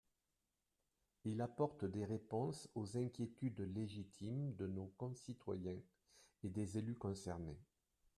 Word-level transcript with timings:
Il 1.25 1.41
apporte 1.41 1.85
des 1.85 2.05
réponses 2.05 2.67
aux 2.73 2.97
inquiétudes 2.97 3.61
légitimes 3.75 4.55
de 4.55 4.65
nos 4.65 4.87
concitoyens 4.97 5.79
et 6.41 6.49
des 6.49 6.79
élus 6.79 6.95
concernés. 6.97 7.59